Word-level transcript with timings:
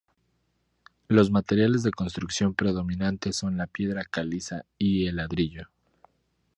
Los 1.09 1.29
materiales 1.29 1.83
de 1.83 1.91
construcción 1.91 2.55
predominantes 2.55 3.35
son 3.35 3.55
la 3.55 3.67
piedra 3.67 4.03
caliza 4.03 4.65
y 4.79 5.05
el 5.05 5.17
ladrillo. 5.17 5.67